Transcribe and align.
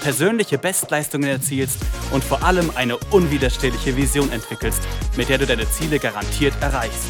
persönliche 0.00 0.58
Bestleistungen 0.58 1.28
erzielst 1.28 1.78
und 2.12 2.24
vor 2.24 2.42
allem 2.42 2.70
eine 2.74 2.96
unwiderstehliche 3.10 3.96
Vision 3.96 4.30
entwickelst, 4.32 4.82
mit 5.16 5.28
der 5.28 5.38
du 5.38 5.46
deine 5.46 5.68
Ziele 5.70 5.98
garantiert 5.98 6.54
erreichst. 6.60 7.08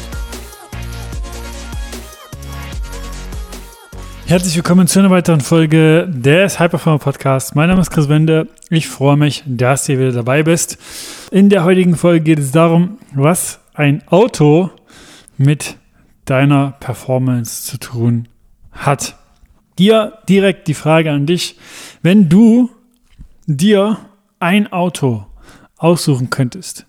Herzlich 4.29 4.55
willkommen 4.55 4.85
zu 4.85 4.99
einer 4.99 5.09
weiteren 5.09 5.41
Folge 5.41 6.07
des 6.07 6.59
Hyperformer 6.59 6.99
Podcasts. 6.99 7.55
Mein 7.55 7.67
Name 7.67 7.81
ist 7.81 7.89
Chris 7.89 8.09
Wende. 8.09 8.47
Ich 8.69 8.87
freue 8.87 9.17
mich, 9.17 9.43
dass 9.47 9.85
du 9.85 9.97
wieder 9.97 10.11
dabei 10.11 10.43
bist. 10.43 10.77
In 11.31 11.49
der 11.49 11.63
heutigen 11.63 11.95
Folge 11.95 12.21
geht 12.21 12.37
es 12.37 12.51
darum, 12.51 12.99
was 13.15 13.59
ein 13.73 14.03
Auto 14.07 14.69
mit 15.37 15.77
deiner 16.25 16.75
Performance 16.79 17.63
zu 17.63 17.79
tun 17.79 18.27
hat. 18.71 19.15
Dir 19.79 20.19
direkt 20.29 20.67
die 20.67 20.75
Frage 20.75 21.09
an 21.09 21.25
dich, 21.25 21.57
wenn 22.03 22.29
du 22.29 22.69
dir 23.49 23.97
ein 24.39 24.71
Auto 24.71 25.25
aussuchen 25.75 26.29
könntest, 26.29 26.85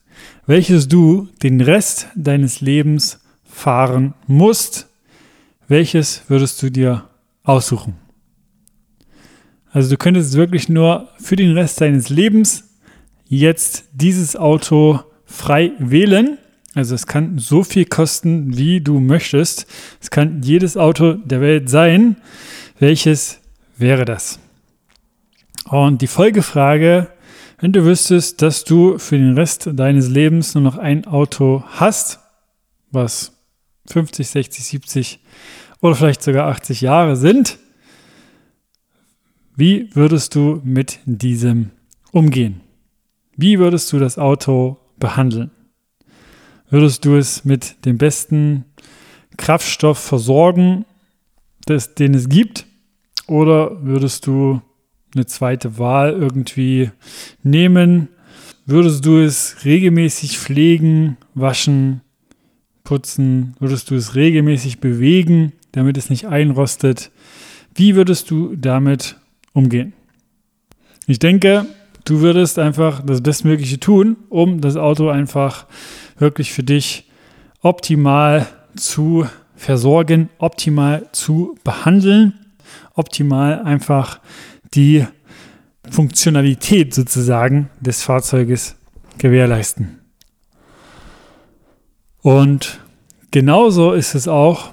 welches 0.46 0.88
du 0.88 1.28
den 1.42 1.62
Rest 1.62 2.08
deines 2.14 2.60
Lebens 2.60 3.20
fahren 3.44 4.14
musst, 4.26 4.88
welches 5.68 6.22
würdest 6.28 6.62
du 6.62 6.70
dir 6.70 7.08
aussuchen? 7.44 7.94
Also 9.72 9.88
du 9.90 9.96
könntest 9.96 10.34
wirklich 10.34 10.68
nur 10.68 11.08
für 11.18 11.36
den 11.36 11.56
Rest 11.56 11.80
deines 11.80 12.10
Lebens 12.10 12.76
jetzt 13.26 13.84
dieses 13.94 14.36
Auto 14.36 15.00
frei 15.24 15.72
wählen. 15.78 16.38
Also 16.74 16.94
es 16.94 17.06
kann 17.06 17.38
so 17.38 17.62
viel 17.62 17.86
kosten, 17.86 18.56
wie 18.56 18.80
du 18.80 19.00
möchtest. 19.00 19.66
Es 20.00 20.10
kann 20.10 20.42
jedes 20.42 20.76
Auto 20.76 21.14
der 21.14 21.40
Welt 21.40 21.70
sein. 21.70 22.16
Welches 22.78 23.40
wäre 23.78 24.04
das? 24.04 24.40
Und 25.64 26.02
die 26.02 26.06
Folgefrage, 26.06 27.08
wenn 27.58 27.72
du 27.72 27.84
wüsstest, 27.84 28.42
dass 28.42 28.64
du 28.64 28.98
für 28.98 29.18
den 29.18 29.34
Rest 29.34 29.68
deines 29.74 30.08
Lebens 30.08 30.54
nur 30.54 30.64
noch 30.64 30.78
ein 30.78 31.06
Auto 31.06 31.62
hast, 31.66 32.20
was 32.90 33.32
50, 33.86 34.26
60, 34.26 34.64
70 34.64 35.20
oder 35.80 35.94
vielleicht 35.94 36.22
sogar 36.22 36.48
80 36.48 36.80
Jahre 36.80 37.16
sind, 37.16 37.58
wie 39.56 39.94
würdest 39.94 40.34
du 40.34 40.60
mit 40.64 41.00
diesem 41.04 41.70
umgehen? 42.12 42.62
Wie 43.36 43.58
würdest 43.58 43.92
du 43.92 43.98
das 43.98 44.18
Auto 44.18 44.78
behandeln? 44.98 45.50
Würdest 46.70 47.04
du 47.04 47.16
es 47.16 47.44
mit 47.44 47.84
dem 47.84 47.98
besten 47.98 48.64
Kraftstoff 49.36 49.98
versorgen, 49.98 50.86
das, 51.66 51.94
den 51.94 52.14
es 52.14 52.28
gibt? 52.28 52.66
Oder 53.26 53.84
würdest 53.84 54.26
du 54.26 54.62
eine 55.14 55.26
zweite 55.26 55.78
Wahl 55.78 56.12
irgendwie 56.12 56.90
nehmen? 57.42 58.08
Würdest 58.66 59.04
du 59.04 59.18
es 59.18 59.64
regelmäßig 59.64 60.38
pflegen, 60.38 61.16
waschen, 61.34 62.02
putzen? 62.84 63.54
Würdest 63.58 63.90
du 63.90 63.94
es 63.94 64.14
regelmäßig 64.14 64.80
bewegen, 64.80 65.52
damit 65.72 65.96
es 65.96 66.10
nicht 66.10 66.26
einrostet? 66.26 67.10
Wie 67.74 67.96
würdest 67.96 68.30
du 68.30 68.54
damit 68.56 69.16
umgehen? 69.52 69.92
Ich 71.06 71.18
denke, 71.18 71.66
du 72.04 72.20
würdest 72.20 72.58
einfach 72.58 73.02
das 73.04 73.22
Bestmögliche 73.22 73.80
tun, 73.80 74.16
um 74.28 74.60
das 74.60 74.76
Auto 74.76 75.08
einfach 75.08 75.66
wirklich 76.18 76.52
für 76.52 76.62
dich 76.62 77.08
optimal 77.62 78.46
zu 78.76 79.26
versorgen, 79.56 80.28
optimal 80.38 81.06
zu 81.12 81.56
behandeln, 81.64 82.34
optimal 82.94 83.62
einfach 83.62 84.20
die 84.74 85.06
Funktionalität 85.88 86.94
sozusagen 86.94 87.70
des 87.80 88.02
Fahrzeuges 88.02 88.76
gewährleisten. 89.18 89.98
Und 92.22 92.80
genauso 93.30 93.92
ist 93.92 94.14
es 94.14 94.28
auch, 94.28 94.72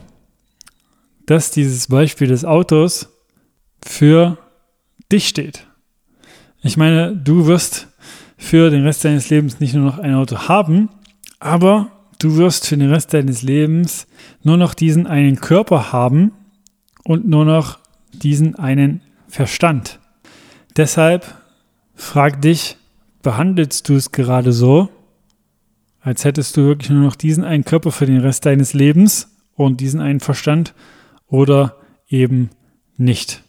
dass 1.26 1.52
dieses 1.52 1.88
Beispiel 1.88 2.28
des 2.28 2.46
Autos 2.46 3.10
für 3.86 4.38
dich 5.12 5.28
steht. 5.28 5.68
Ich 6.62 6.78
meine, 6.78 7.16
du 7.16 7.46
wirst 7.48 7.88
für 8.38 8.70
den 8.70 8.84
Rest 8.84 9.06
deines 9.06 9.30
Lebens 9.30 9.60
nicht 9.60 9.74
nur 9.74 9.86
noch 9.86 10.00
ein 10.00 10.14
Auto 10.14 10.38
haben, 10.48 10.90
aber 11.40 11.92
du 12.20 12.38
wirst 12.38 12.68
für 12.68 12.78
den 12.78 12.92
Rest 12.92 13.14
deines 13.14 13.42
Lebens 13.42 14.08
nur 14.44 14.58
noch 14.58 14.74
diesen 14.74 15.08
einen 15.08 15.40
Körper 15.40 15.92
haben 15.92 16.32
und 17.04 17.28
nur 17.28 17.46
noch 17.46 17.80
diesen 18.12 18.56
einen 18.56 19.02
Verstand. 19.28 20.00
Deshalb 20.76 21.26
frag 21.96 22.42
dich, 22.42 22.78
behandelst 23.22 23.90
du 23.90 23.96
es 23.96 24.12
gerade 24.12 24.52
so, 24.52 24.90
als 26.00 26.24
hättest 26.24 26.56
du 26.56 26.62
wirklich 26.62 26.90
nur 26.90 27.04
noch 27.04 27.16
diesen 27.16 27.44
einen 27.44 27.66
Körper 27.66 27.92
für 27.92 28.06
den 28.06 28.20
Rest 28.20 28.46
deines 28.46 28.74
Lebens 28.74 29.36
und 29.56 29.82
diesen 29.82 30.00
einen 30.00 30.20
Verstand 30.20 30.74
oder 31.28 31.76
eben 32.08 32.50
nicht. 32.96 33.44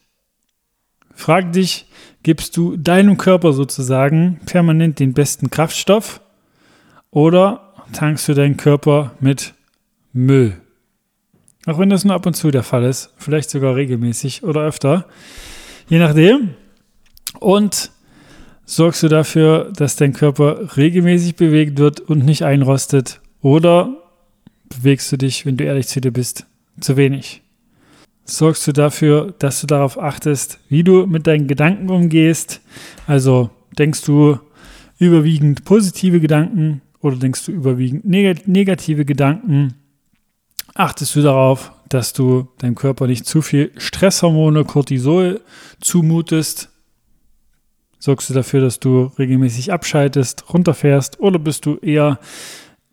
Frag 1.14 1.52
dich, 1.52 1.86
gibst 2.22 2.56
du 2.56 2.76
deinem 2.76 3.18
Körper 3.18 3.52
sozusagen 3.52 4.40
permanent 4.46 4.98
den 4.98 5.14
besten 5.14 5.50
Kraftstoff 5.50 6.20
oder 7.10 7.74
tankst 7.92 8.28
du 8.28 8.34
deinen 8.34 8.56
Körper 8.56 9.12
mit 9.20 9.54
Müll? 10.12 10.60
Auch 11.66 11.78
wenn 11.78 11.90
das 11.90 12.04
nur 12.04 12.14
ab 12.14 12.24
und 12.24 12.34
zu 12.34 12.50
der 12.50 12.62
Fall 12.62 12.84
ist, 12.84 13.12
vielleicht 13.16 13.50
sogar 13.50 13.76
regelmäßig 13.76 14.42
oder 14.42 14.62
öfter. 14.62 15.06
Je 15.88 15.98
nachdem. 15.98 16.50
Und 17.40 17.90
sorgst 18.64 19.02
du 19.02 19.08
dafür, 19.08 19.72
dass 19.74 19.96
dein 19.96 20.12
Körper 20.12 20.76
regelmäßig 20.76 21.36
bewegt 21.36 21.78
wird 21.78 22.00
und 22.00 22.24
nicht 22.24 22.42
einrostet? 22.42 23.20
Oder 23.40 23.96
bewegst 24.68 25.10
du 25.12 25.16
dich, 25.16 25.46
wenn 25.46 25.56
du 25.56 25.64
ehrlich 25.64 25.88
zu 25.88 26.00
dir 26.00 26.10
bist, 26.10 26.46
zu 26.80 26.96
wenig? 26.96 27.42
Sorgst 28.24 28.66
du 28.66 28.72
dafür, 28.72 29.34
dass 29.38 29.62
du 29.62 29.66
darauf 29.66 29.98
achtest, 29.98 30.58
wie 30.68 30.84
du 30.84 31.06
mit 31.06 31.26
deinen 31.26 31.46
Gedanken 31.46 31.88
umgehst? 31.88 32.60
Also 33.06 33.50
denkst 33.78 34.04
du 34.04 34.38
überwiegend 34.98 35.64
positive 35.64 36.20
Gedanken 36.20 36.82
oder 37.00 37.16
denkst 37.16 37.46
du 37.46 37.52
überwiegend 37.52 38.04
negative 38.04 39.06
Gedanken? 39.06 39.74
Achtest 40.74 41.16
du 41.16 41.22
darauf, 41.22 41.72
dass 41.88 42.12
du 42.12 42.48
deinem 42.58 42.74
Körper 42.74 43.06
nicht 43.06 43.26
zu 43.26 43.42
viel 43.42 43.72
Stresshormone, 43.76 44.64
Cortisol 44.64 45.40
zumutest? 45.80 46.70
Sorgst 47.98 48.30
du 48.30 48.34
dafür, 48.34 48.60
dass 48.60 48.78
du 48.78 49.10
regelmäßig 49.18 49.72
abschaltest, 49.72 50.52
runterfährst 50.52 51.20
oder 51.20 51.38
bist 51.38 51.66
du 51.66 51.76
eher 51.78 52.18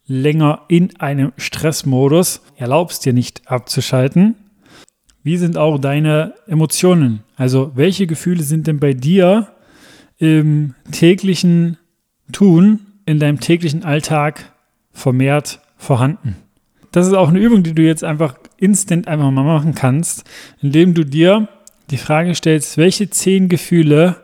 länger 0.08 0.64
in 0.68 1.00
einem 1.00 1.34
Stressmodus, 1.38 2.42
erlaubst 2.56 3.06
dir 3.06 3.14
nicht 3.14 3.50
abzuschalten? 3.50 4.36
Wie 5.24 5.38
sind 5.38 5.58
auch 5.58 5.80
deine 5.80 6.36
Emotionen? 6.48 7.24
Also 7.36 7.72
welche 7.76 8.08
Gefühle 8.08 8.44
sind 8.44 8.68
denn 8.68 8.80
bei 8.80 8.94
dir 8.94 9.48
im 10.18 10.76
täglichen 10.92 11.78
Tun, 12.32 12.86
in 13.06 13.20
deinem 13.20 13.40
täglichen 13.40 13.84
Alltag 13.84 14.54
vermehrt 14.92 15.60
vorhanden? 15.78 16.36
Das 16.96 17.08
ist 17.08 17.14
auch 17.14 17.28
eine 17.28 17.40
Übung, 17.40 17.62
die 17.62 17.76
du 17.76 17.82
jetzt 17.82 18.06
einfach 18.06 18.36
instant 18.56 19.10
einfach 19.10 19.30
mal 19.30 19.44
machen 19.44 19.76
kannst, 19.76 20.24
indem 20.62 20.94
du 20.94 21.04
dir 21.04 21.50
die 21.90 21.98
Frage 21.98 22.34
stellst, 22.34 22.78
welche 22.78 23.10
zehn 23.10 23.50
Gefühle 23.50 24.24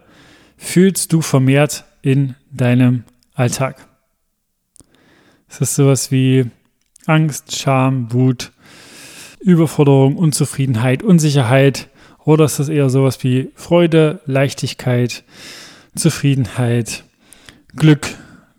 fühlst 0.55 1.11
du 1.11 1.21
vermehrt 1.21 1.83
in 2.01 2.35
deinem 2.49 3.03
Alltag? 3.33 3.75
Ist 5.49 5.59
das 5.59 5.75
sowas 5.75 6.11
wie 6.11 6.45
Angst, 7.07 7.57
Scham, 7.57 8.13
Wut, 8.13 8.53
Überforderung, 9.41 10.15
Unzufriedenheit, 10.15 11.03
Unsicherheit? 11.03 11.89
Oder 12.23 12.45
ist 12.45 12.57
das 12.57 12.69
eher 12.69 12.89
sowas 12.89 13.21
wie 13.21 13.51
Freude, 13.53 14.21
Leichtigkeit, 14.25 15.25
Zufriedenheit, 15.93 17.03
Glück? 17.75 18.07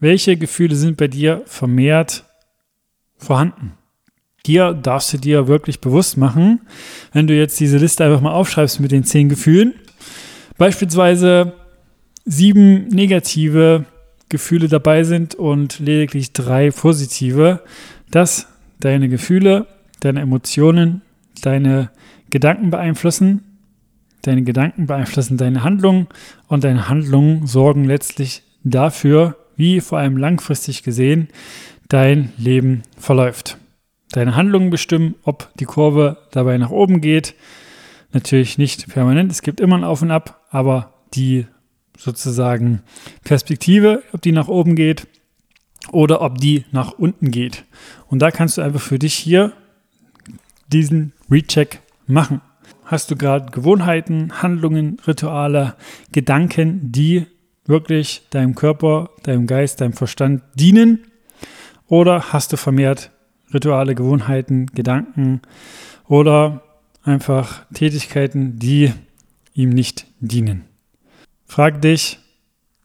Welche 0.00 0.36
Gefühle 0.36 0.76
sind 0.76 0.98
bei 0.98 1.08
dir 1.08 1.40
vermehrt 1.46 2.24
vorhanden? 3.16 3.72
Dir 4.46 4.72
darfst 4.72 5.12
du 5.12 5.18
dir 5.18 5.48
wirklich 5.48 5.80
bewusst 5.80 6.16
machen, 6.16 6.60
wenn 7.12 7.26
du 7.26 7.34
jetzt 7.34 7.58
diese 7.60 7.78
Liste 7.78 8.04
einfach 8.04 8.20
mal 8.20 8.32
aufschreibst 8.32 8.80
mit 8.80 8.92
den 8.92 9.04
zehn 9.04 9.28
Gefühlen. 9.28 9.74
Beispielsweise 10.58 11.52
sieben 12.24 12.88
negative 12.88 13.84
Gefühle 14.28 14.68
dabei 14.68 15.04
sind 15.04 15.34
und 15.34 15.78
lediglich 15.78 16.32
drei 16.32 16.70
positive, 16.70 17.60
dass 18.10 18.48
deine 18.80 19.08
Gefühle, 19.08 19.66
deine 20.00 20.20
Emotionen, 20.20 21.02
deine 21.42 21.90
Gedanken 22.30 22.70
beeinflussen. 22.70 23.42
Deine 24.22 24.42
Gedanken 24.42 24.86
beeinflussen 24.86 25.36
deine 25.36 25.64
Handlungen 25.64 26.06
und 26.46 26.64
deine 26.64 26.88
Handlungen 26.88 27.46
sorgen 27.46 27.84
letztlich 27.84 28.42
dafür, 28.62 29.36
wie 29.56 29.80
vor 29.80 29.98
allem 29.98 30.16
langfristig 30.16 30.82
gesehen 30.82 31.28
dein 31.88 32.32
Leben 32.38 32.82
verläuft. 32.96 33.58
Deine 34.12 34.36
Handlungen 34.36 34.70
bestimmen, 34.70 35.14
ob 35.24 35.48
die 35.58 35.64
Kurve 35.64 36.18
dabei 36.30 36.58
nach 36.58 36.70
oben 36.70 37.00
geht. 37.00 37.34
Natürlich 38.12 38.58
nicht 38.58 38.88
permanent, 38.88 39.32
es 39.32 39.42
gibt 39.42 39.60
immer 39.60 39.76
ein 39.76 39.84
Auf 39.84 40.02
und 40.02 40.10
Ab, 40.10 40.46
aber 40.50 40.92
die 41.14 41.46
sozusagen 41.96 42.82
Perspektive, 43.24 44.02
ob 44.12 44.20
die 44.20 44.32
nach 44.32 44.48
oben 44.48 44.76
geht 44.76 45.06
oder 45.90 46.20
ob 46.20 46.38
die 46.38 46.64
nach 46.72 46.92
unten 46.92 47.30
geht. 47.30 47.64
Und 48.06 48.20
da 48.20 48.30
kannst 48.30 48.58
du 48.58 48.62
einfach 48.62 48.80
für 48.80 48.98
dich 48.98 49.14
hier 49.14 49.52
diesen 50.68 51.12
Recheck 51.30 51.80
machen. 52.06 52.42
Hast 52.84 53.10
du 53.10 53.16
gerade 53.16 53.50
Gewohnheiten, 53.50 54.42
Handlungen, 54.42 54.98
Rituale, 55.06 55.76
Gedanken, 56.12 56.92
die 56.92 57.26
wirklich 57.64 58.26
deinem 58.30 58.54
Körper, 58.54 59.10
deinem 59.22 59.46
Geist, 59.46 59.80
deinem 59.80 59.94
Verstand 59.94 60.42
dienen? 60.54 61.06
Oder 61.86 62.32
hast 62.32 62.52
du 62.52 62.56
vermehrt 62.58 63.11
Rituale, 63.52 63.94
Gewohnheiten, 63.94 64.66
Gedanken 64.66 65.42
oder 66.08 66.62
einfach 67.04 67.64
Tätigkeiten, 67.72 68.58
die 68.58 68.92
ihm 69.54 69.70
nicht 69.70 70.06
dienen? 70.20 70.64
Frag 71.46 71.82
dich, 71.82 72.18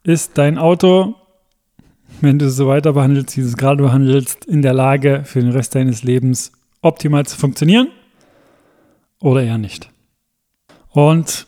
ist 0.03 0.37
dein 0.37 0.57
Auto, 0.57 1.15
wenn 2.21 2.39
du 2.39 2.45
es 2.45 2.55
so 2.55 2.67
weiter 2.67 2.93
behandelst, 2.93 3.37
wie 3.37 3.41
du 3.41 3.47
es 3.47 3.57
gerade 3.57 3.83
behandelst, 3.83 4.45
in 4.45 4.61
der 4.61 4.73
Lage 4.73 5.23
für 5.25 5.41
den 5.41 5.51
Rest 5.51 5.75
deines 5.75 6.03
Lebens 6.03 6.51
optimal 6.81 7.25
zu 7.25 7.37
funktionieren 7.37 7.89
oder 9.19 9.43
eher 9.43 9.57
nicht? 9.57 9.89
Und 10.89 11.47